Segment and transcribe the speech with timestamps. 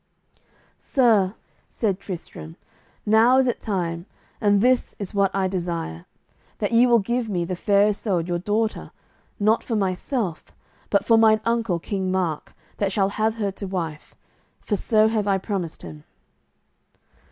[0.79, 1.35] "Sir,"
[1.69, 2.55] said Tristram,
[3.05, 4.07] "now is it time,
[4.41, 6.07] and this is what I desire:
[6.57, 8.89] that ye will give me the Fair Isoud, your daughter,
[9.39, 10.45] not for myself,
[10.89, 14.15] but for mine uncle, King Mark, that shall have her to wife,
[14.59, 16.03] for so have I promised him."